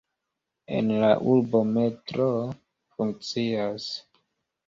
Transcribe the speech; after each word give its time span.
En 0.77 0.87
la 1.01 1.09
urbo 1.33 1.61
metroo 1.75 2.39
funkcias. 2.97 3.87